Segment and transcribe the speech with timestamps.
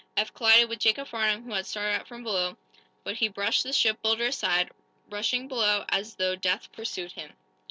[0.17, 2.57] Eph collided with Jacob Farnum, who had started up from below,
[3.03, 4.71] but he brushed the shipbuilder aside,
[5.11, 7.31] rushing below as though death pursued him.